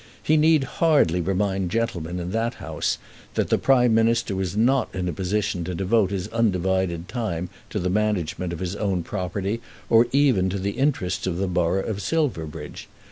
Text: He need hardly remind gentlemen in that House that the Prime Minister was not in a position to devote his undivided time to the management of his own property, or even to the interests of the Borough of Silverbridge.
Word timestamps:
He 0.23 0.35
need 0.35 0.63
hardly 0.63 1.21
remind 1.21 1.69
gentlemen 1.69 2.19
in 2.19 2.31
that 2.31 2.55
House 2.55 2.97
that 3.35 3.49
the 3.49 3.59
Prime 3.59 3.93
Minister 3.93 4.35
was 4.35 4.57
not 4.57 4.89
in 4.95 5.07
a 5.07 5.13
position 5.13 5.63
to 5.65 5.75
devote 5.75 6.09
his 6.09 6.27
undivided 6.29 7.07
time 7.07 7.49
to 7.69 7.77
the 7.77 7.87
management 7.91 8.51
of 8.51 8.57
his 8.57 8.75
own 8.75 9.03
property, 9.03 9.61
or 9.91 10.07
even 10.11 10.49
to 10.49 10.57
the 10.57 10.71
interests 10.71 11.27
of 11.27 11.37
the 11.37 11.45
Borough 11.45 11.85
of 11.87 12.01
Silverbridge. 12.01 12.87